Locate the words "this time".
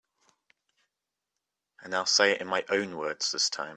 3.31-3.69